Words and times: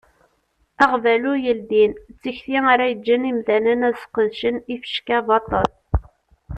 Aɣbalu 0.83 1.33
yeldin 1.43 1.91
d 1.97 2.15
tikti 2.21 2.57
ara 2.71 2.85
yeǧǧen 2.89 3.29
imdanen 3.31 3.79
ad 3.87 3.95
sqedcen 4.03 4.55
ifecka 4.75 5.17
baṭel. 5.27 5.69